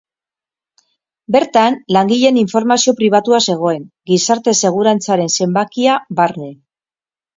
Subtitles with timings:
[1.35, 6.51] Bertan langileen informazio pribatua zegoen, gizarte-segurantzaren zenbakia barne.